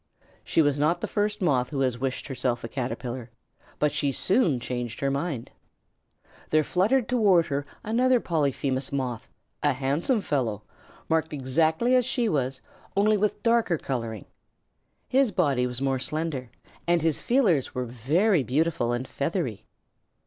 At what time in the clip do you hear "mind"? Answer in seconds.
5.11-5.51